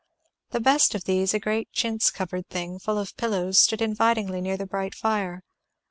The 0.49 0.59
best 0.59 0.95
of 0.95 1.03
these, 1.03 1.31
a 1.35 1.39
great 1.39 1.71
chintz 1.73 2.09
covered 2.09 2.49
thing, 2.49 2.79
full 2.79 2.97
of 2.97 3.15
pillows, 3.17 3.59
stood 3.59 3.83
invitingly 3.83 4.41
near 4.41 4.57
the 4.57 4.65
bright 4.65 4.95
fire. 4.95 5.43